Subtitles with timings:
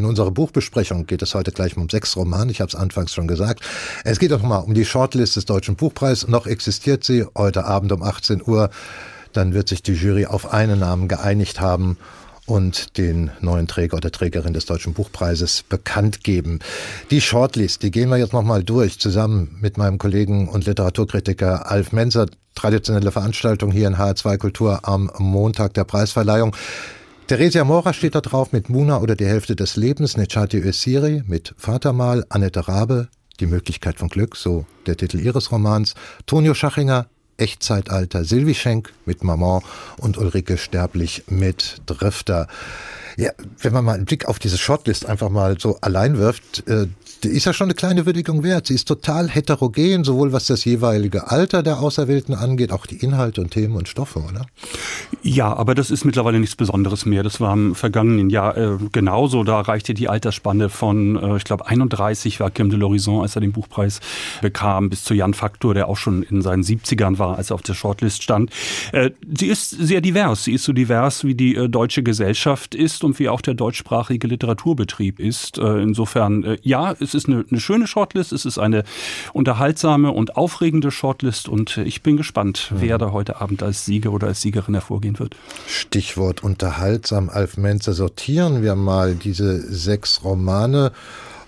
[0.00, 3.28] In unserer Buchbesprechung geht es heute gleich um sechs Romane, ich habe es anfangs schon
[3.28, 3.60] gesagt.
[4.02, 6.26] Es geht auch mal um die Shortlist des Deutschen Buchpreises.
[6.26, 8.70] Noch existiert sie heute Abend um 18 Uhr.
[9.34, 11.98] Dann wird sich die Jury auf einen Namen geeinigt haben
[12.46, 16.60] und den neuen Träger oder Trägerin des Deutschen Buchpreises bekannt geben.
[17.10, 21.92] Die Shortlist, die gehen wir jetzt nochmal durch, zusammen mit meinem Kollegen und Literaturkritiker Alf
[21.92, 22.24] Menzer.
[22.54, 26.56] Traditionelle Veranstaltung hier in HR2 Kultur am Montag der Preisverleihung.
[27.30, 31.54] Theresia Mora steht da drauf mit Muna oder die Hälfte des Lebens, Nechati Ösiri mit
[31.56, 33.06] Vatermal, Annette Rabe,
[33.38, 35.94] Die Möglichkeit von Glück, so der Titel ihres Romans,
[36.26, 37.06] Tonio Schachinger,
[37.36, 39.62] Echtzeitalter, Silvi Schenk mit Maman
[39.98, 42.48] und Ulrike Sterblich mit Drifter.
[43.20, 46.86] Ja, wenn man mal einen Blick auf diese Shortlist einfach mal so allein wirft, äh,
[47.22, 48.68] die ist ja schon eine kleine Würdigung wert.
[48.68, 53.42] Sie ist total heterogen, sowohl was das jeweilige Alter der Auserwählten angeht, auch die Inhalte
[53.42, 54.46] und Themen und Stoffe, oder?
[55.22, 57.22] Ja, aber das ist mittlerweile nichts Besonderes mehr.
[57.22, 59.44] Das war im vergangenen Jahr äh, genauso.
[59.44, 63.42] Da reichte die Altersspanne von, äh, ich glaube, 31 war Kim de l'Horizon, als er
[63.42, 64.00] den Buchpreis
[64.40, 67.62] bekam, bis zu Jan Faktor, der auch schon in seinen 70ern war, als er auf
[67.62, 68.50] der Shortlist stand.
[68.92, 70.44] Äh, sie ist sehr divers.
[70.44, 74.26] Sie ist so divers, wie die äh, deutsche Gesellschaft ist und wie auch der deutschsprachige
[74.26, 75.58] Literaturbetrieb ist.
[75.58, 78.84] Äh, insofern, äh, ja, es ist eine, eine schöne Shortlist, es ist eine
[79.32, 84.28] unterhaltsame und aufregende Shortlist und ich bin gespannt, wer da heute Abend als Sieger oder
[84.28, 85.36] als Siegerin hervorgehen wird.
[85.66, 90.92] Stichwort unterhaltsam, Alf Menzer, sortieren wir mal diese sechs Romane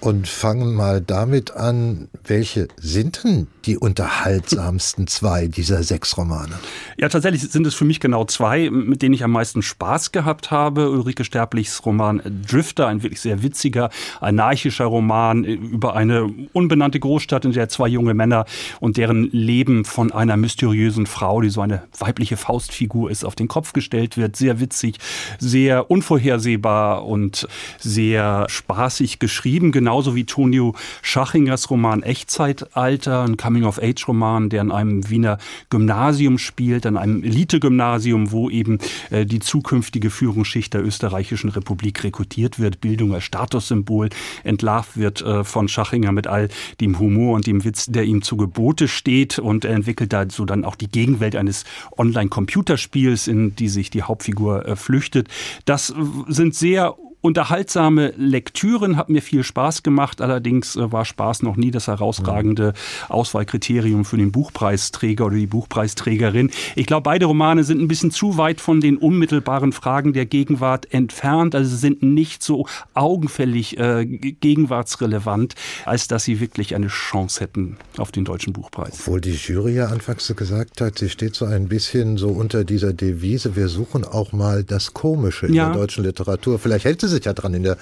[0.00, 6.52] und fangen mal damit an, welche sind denn die unterhaltsamsten zwei dieser sechs Romane?
[6.96, 10.50] Ja, tatsächlich sind es für mich genau zwei, mit denen ich am meisten Spaß gehabt
[10.50, 10.90] habe.
[10.90, 17.52] Ulrike Sterblichs Roman Drifter, ein wirklich sehr witziger, anarchischer Roman über eine unbenannte Großstadt, in
[17.52, 18.44] der zwei junge Männer
[18.80, 23.48] und deren Leben von einer mysteriösen Frau, die so eine weibliche Faustfigur ist, auf den
[23.48, 24.36] Kopf gestellt wird.
[24.36, 24.98] Sehr witzig,
[25.38, 34.62] sehr unvorhersehbar und sehr spaßig geschrieben, genauso wie Tonio Schachingers Roman Echtzeitalter, ein Coming-of-Age-Roman, der
[34.62, 35.38] in einem Wiener
[35.70, 38.80] Gymnasium spielt, an einem Elite-Gymnasium, wo eben
[39.10, 44.08] äh, die zukünftige Führungsschicht der österreichischen Republik rekrutiert wird, Bildung als Statussymbol
[44.42, 46.48] entlarvt wird äh, von Schachinger mit all
[46.80, 50.46] dem Humor und dem Witz, der ihm zu Gebote steht und er entwickelt da so
[50.46, 51.64] dann auch die Gegenwelt eines
[51.96, 55.28] Online-Computerspiels, in die sich die Hauptfigur äh, flüchtet.
[55.64, 55.94] Das
[56.26, 56.96] sind sehr
[57.26, 60.20] unterhaltsame Lektüren, hat mir viel Spaß gemacht.
[60.20, 62.72] Allerdings äh, war Spaß noch nie das herausragende
[63.08, 66.50] Auswahlkriterium für den Buchpreisträger oder die Buchpreisträgerin.
[66.76, 70.92] Ich glaube, beide Romane sind ein bisschen zu weit von den unmittelbaren Fragen der Gegenwart
[70.92, 71.54] entfernt.
[71.54, 75.54] Also sie sind nicht so augenfällig äh, gegenwartsrelevant,
[75.84, 79.00] als dass sie wirklich eine Chance hätten auf den deutschen Buchpreis.
[79.00, 82.92] Obwohl die Jury ja anfangs gesagt hat, sie steht so ein bisschen so unter dieser
[82.92, 85.70] Devise, wir suchen auch mal das Komische in ja.
[85.70, 86.58] der deutschen Literatur.
[86.58, 87.76] Vielleicht hält sie sich ja dran in der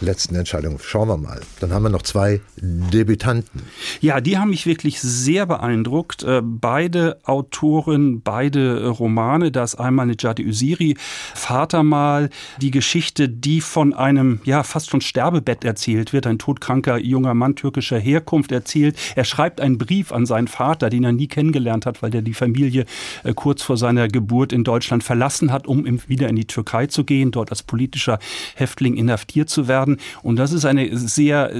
[0.00, 0.78] letzten Entscheidung.
[0.82, 1.40] Schauen wir mal.
[1.60, 3.62] Dann haben wir noch zwei Debütanten.
[4.00, 6.22] Ja, die haben mich wirklich sehr beeindruckt.
[6.22, 9.50] Äh, beide Autoren, beide Romane.
[9.52, 10.96] Da ist einmal Nejati Usiri,
[11.34, 12.30] Vater mal,
[12.60, 16.26] die Geschichte, die von einem, ja, fast schon Sterbebett erzählt wird.
[16.26, 18.98] Ein todkranker junger Mann türkischer Herkunft erzählt.
[19.16, 22.34] Er schreibt einen Brief an seinen Vater, den er nie kennengelernt hat, weil der die
[22.34, 22.84] Familie
[23.24, 27.04] äh, kurz vor seiner Geburt in Deutschland verlassen hat, um wieder in die Türkei zu
[27.04, 28.18] gehen, dort als politischer
[28.54, 30.00] Häftling inhaftiert zu werden werden.
[30.22, 31.52] Und das ist eine sehr,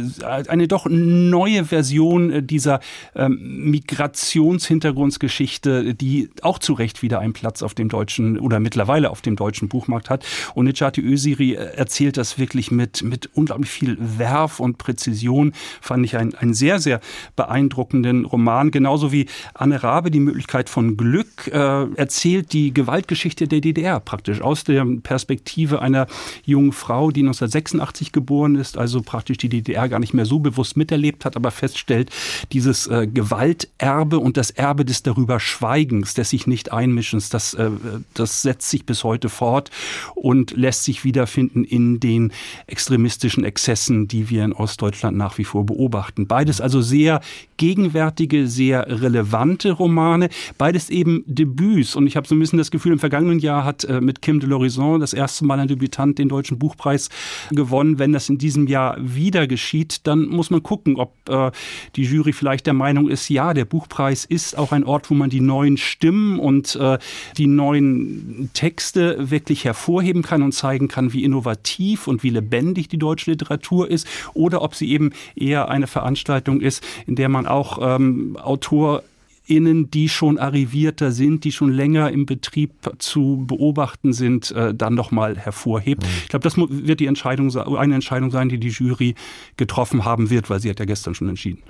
[0.49, 2.79] eine doch neue Version dieser
[3.15, 9.23] ähm, Migrationshintergrundsgeschichte, die auch zu Recht wieder einen Platz auf dem deutschen oder mittlerweile auf
[9.23, 10.25] dem deutschen Buchmarkt hat.
[10.55, 15.53] Und Necati Öziri erzählt das wirklich mit, mit unglaublich viel Werf und Präzision.
[15.81, 17.01] Fand ich einen, einen sehr, sehr
[17.37, 18.71] beeindruckenden Roman.
[18.71, 24.41] Genauso wie Anne Rabe, die Möglichkeit von Glück, äh, erzählt die Gewaltgeschichte der DDR praktisch
[24.41, 26.07] aus der Perspektive einer
[26.45, 28.20] jungen Frau, die 1986 geboren
[28.57, 32.11] ist, also praktisch die DDR gar nicht mehr so bewusst miterlebt hat, aber feststellt,
[32.53, 37.71] dieses äh, Gewalterbe und das Erbe des darüber Schweigens, des sich nicht Einmischens, das, äh,
[38.15, 39.71] das setzt sich bis heute fort
[40.15, 42.33] und lässt sich wiederfinden in den
[42.67, 46.27] extremistischen Exzessen, die wir in Ostdeutschland nach wie vor beobachten.
[46.27, 47.21] Beides also sehr
[47.57, 51.95] gegenwärtige, sehr relevante Romane, beides eben Debüts.
[51.95, 54.41] Und ich habe so ein bisschen das Gefühl, im vergangenen Jahr hat äh, mit Kim
[54.41, 57.11] de l'Horizon das erste Mal ein Debütant den Deutschen Buchpreis
[57.51, 57.99] gewonnen.
[57.99, 61.53] Wenn wenn das in diesem Jahr wieder geschieht, dann muss man gucken, ob äh,
[61.95, 65.31] die Jury vielleicht der Meinung ist, ja, der Buchpreis ist auch ein Ort, wo man
[65.31, 66.99] die neuen Stimmen und äh,
[67.37, 72.99] die neuen Texte wirklich hervorheben kann und zeigen kann, wie innovativ und wie lebendig die
[72.99, 77.79] deutsche Literatur ist, oder ob sie eben eher eine Veranstaltung ist, in der man auch
[77.81, 79.05] ähm, Autor
[79.51, 84.95] AutorInnen, die schon arrivierter sind, die schon länger im Betrieb zu beobachten sind, äh, dann
[84.95, 86.03] nochmal hervorhebt.
[86.03, 86.09] Mhm.
[86.23, 89.15] Ich glaube, das wird die Entscheidung, eine Entscheidung sein, die die Jury
[89.57, 91.63] getroffen haben wird, weil sie hat ja gestern schon entschieden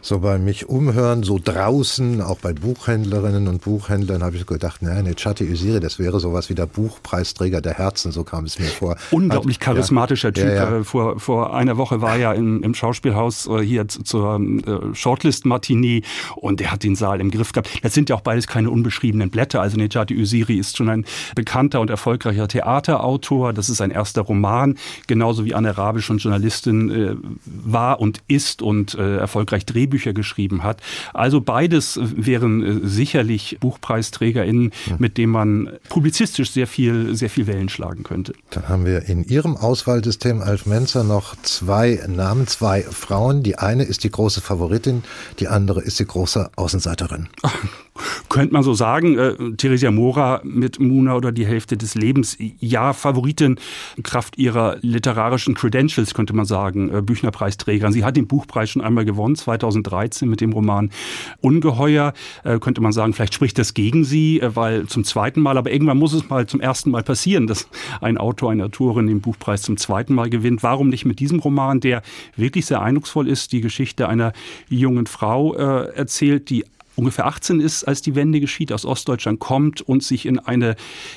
[0.00, 5.02] so bei mich umhören, so draußen, auch bei Buchhändlerinnen und Buchhändlern, habe ich gedacht, naja,
[5.14, 8.96] Chati Usiri, das wäre sowas wie der Buchpreisträger der Herzen, so kam es mir vor.
[9.10, 10.44] Unglaublich charismatischer ja, Typ.
[10.44, 10.76] Ja, ja.
[10.78, 16.02] Äh, vor, vor einer Woche war er im, im Schauspielhaus äh, hier zur äh, Shortlist-Martini
[16.36, 17.68] und er hat den Saal im Griff gehabt.
[17.82, 19.60] Das sind ja auch beides keine unbeschriebenen Blätter.
[19.60, 21.04] Also Nejati Usiri ist schon ein
[21.34, 23.52] bekannter und erfolgreicher Theaterautor.
[23.52, 28.62] Das ist ein erster Roman, genauso wie Anne Rabe schon Journalistin äh, war und ist
[28.62, 30.80] und äh, erfolgreich Drehbuch Drehbücher geschrieben hat.
[31.14, 34.72] Also beides wären äh, sicherlich BuchpreisträgerInnen, mhm.
[34.98, 38.34] mit denen man publizistisch sehr viel, sehr viel Wellen schlagen könnte.
[38.50, 43.42] Dann haben wir in Ihrem Auswahlsystem, Alf Menzer, noch zwei Namen, zwei Frauen.
[43.42, 45.02] Die eine ist die große Favoritin,
[45.40, 47.28] die andere ist die große Außenseiterin.
[48.28, 52.92] könnte man so sagen, äh, Theresia Mora mit Muna oder die Hälfte des Lebens, ja,
[52.92, 53.58] Favoritin
[54.02, 57.92] Kraft ihrer literarischen Credentials, könnte man sagen, äh, Büchnerpreisträgerin.
[57.92, 60.90] Sie hat den Buchpreis schon einmal gewonnen, 2013 mit dem Roman
[61.40, 62.12] Ungeheuer,
[62.44, 65.72] äh, könnte man sagen, vielleicht spricht das gegen sie, äh, weil zum zweiten Mal, aber
[65.72, 67.68] irgendwann muss es mal zum ersten Mal passieren, dass
[68.00, 70.62] ein Autor, eine Autorin den Buchpreis zum zweiten Mal gewinnt.
[70.62, 72.02] Warum nicht mit diesem Roman, der
[72.36, 74.32] wirklich sehr eindrucksvoll ist, die Geschichte einer
[74.68, 76.64] jungen Frau äh, erzählt, die
[76.98, 80.74] ungefähr 18 ist, als die Wende geschieht, aus Ostdeutschland kommt und sich in eine,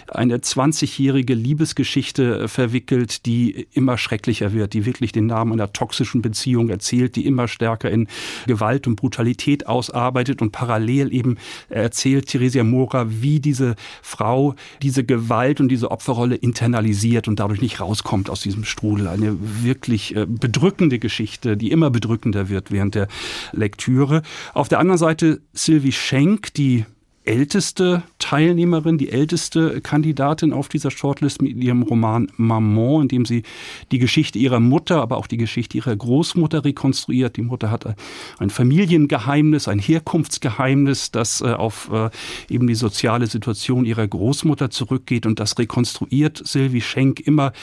[0.07, 6.21] eine 20-jährige Liebesgeschichte äh, verwickelt, die immer schrecklicher wird, die wirklich den Namen einer toxischen
[6.21, 8.07] Beziehung erzählt, die immer stärker in
[8.45, 11.37] Gewalt und Brutalität ausarbeitet und parallel eben
[11.69, 17.79] erzählt Theresia Mora, wie diese Frau diese Gewalt und diese Opferrolle internalisiert und dadurch nicht
[17.79, 19.07] rauskommt aus diesem Strudel.
[19.07, 23.07] Eine wirklich äh, bedrückende Geschichte, die immer bedrückender wird während der
[23.51, 24.21] Lektüre.
[24.53, 26.83] Auf der anderen Seite Sylvie Schenk, die
[27.23, 33.43] älteste Teilnehmerin, die älteste Kandidatin auf dieser Shortlist mit ihrem Roman Maman, in dem sie
[33.91, 37.35] die Geschichte ihrer Mutter, aber auch die Geschichte ihrer Großmutter rekonstruiert.
[37.35, 37.95] Die Mutter hat
[38.37, 42.09] ein Familiengeheimnis, ein Herkunftsgeheimnis, das äh, auf äh,
[42.49, 47.53] eben die soziale Situation ihrer Großmutter zurückgeht und das rekonstruiert Sylvie Schenk immer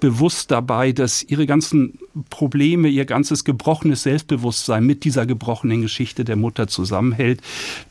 [0.00, 1.98] bewusst dabei, dass ihre ganzen
[2.30, 7.42] Probleme, ihr ganzes gebrochenes Selbstbewusstsein mit dieser gebrochenen Geschichte der Mutter zusammenhält.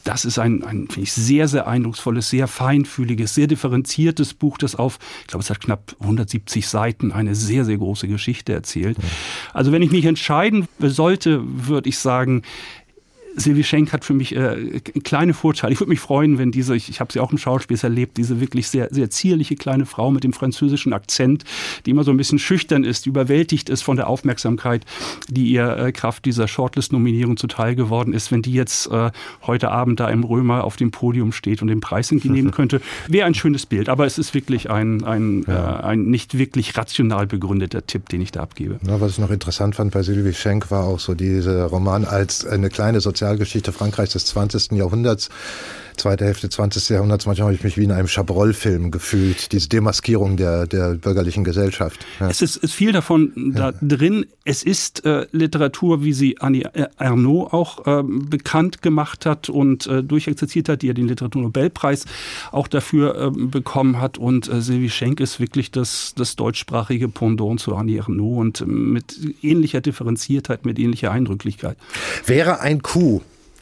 [0.04, 4.76] Das ist ein, ein finde ich, sehr, sehr eindrucksvolles, sehr feinfühliges, sehr differenziertes Buch, das
[4.76, 8.98] auf, ich glaube, es hat knapp 170 Seiten eine sehr, sehr große Geschichte erzählt.
[9.54, 12.44] Also wenn ich mich entscheiden sollte, würde ich sagen,
[13.36, 15.74] Silvi Schenk hat für mich äh, kleine Vorteile.
[15.74, 18.40] Ich würde mich freuen, wenn diese, ich, ich habe sie auch im Schauspiel erlebt, diese
[18.40, 21.44] wirklich sehr, sehr zierliche kleine Frau mit dem französischen Akzent,
[21.86, 24.86] die immer so ein bisschen schüchtern ist, überwältigt ist von der Aufmerksamkeit,
[25.30, 29.12] die ihr äh, Kraft dieser Shortlist-Nominierung zuteil geworden ist, wenn die jetzt äh,
[29.44, 33.28] heute Abend da im Römer auf dem Podium steht und den Preis entgegennehmen könnte, wäre
[33.28, 33.90] ein schönes Bild.
[33.90, 35.80] Aber es ist wirklich ein, ein, ja.
[35.80, 38.80] äh, ein nicht wirklich rational begründeter Tipp, den ich da abgebe.
[38.88, 42.46] Ja, was ich noch interessant fand bei Silvi Schenk war auch so dieser Roman als
[42.46, 44.74] eine kleine soziale Sozialgeschichte Frankreichs des 20.
[44.74, 45.32] Jahrhunderts
[45.98, 46.90] zweite Hälfte 20.
[46.90, 51.44] Jahrhunderts, manchmal habe ich mich wie in einem Chabrol-Film gefühlt, diese Demaskierung der, der bürgerlichen
[51.44, 52.06] Gesellschaft.
[52.20, 52.30] Ja.
[52.30, 54.26] Es ist, ist viel davon da drin.
[54.44, 60.04] Es ist äh, Literatur, wie sie Annie Ernaux auch äh, bekannt gemacht hat und äh,
[60.04, 62.06] durchexerziert hat, die ja den Literaturnobelpreis
[62.52, 64.18] auch dafür äh, bekommen hat.
[64.18, 68.66] Und äh, Sylvie Schenk ist wirklich das, das deutschsprachige Pendant zu Annie Ernaux und äh,
[68.66, 71.78] mit ähnlicher Differenziertheit, mit ähnlicher Eindrücklichkeit.
[72.26, 73.15] Wäre ein Coup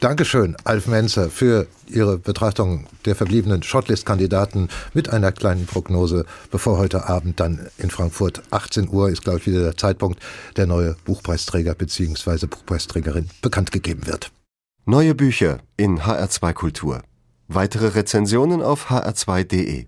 [0.04, 7.08] Dankeschön, Alf Menzer, für Ihre Betrachtung der verbliebenen Shortlist-Kandidaten mit einer kleinen Prognose, bevor heute
[7.08, 10.20] Abend dann in Frankfurt 18 Uhr ist, glaube ich, wieder der Zeitpunkt,
[10.58, 12.48] der neue Buchpreisträger bzw.
[12.48, 14.30] Buchpreisträgerin bekannt gegeben wird.
[14.84, 17.00] Neue Bücher in HR2 Kultur.
[17.48, 19.86] Weitere Rezensionen auf hr2.de.